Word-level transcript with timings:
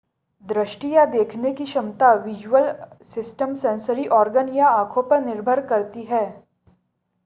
दृष्टि 0.45 0.89
या 0.89 1.03
देखने 1.05 1.51
की 1.53 1.65
क्षमता 1.65 2.11
विज़ुअल 2.23 2.71
सिस्टम 3.13 3.53
सेंसरी 3.57 4.07
ऑर्गन्स 4.13 4.55
या 4.55 4.67
आंखों 4.69 5.03
पर 5.03 5.25
निर्भर 5.25 5.65
करती 5.67 6.03
है 6.05 6.25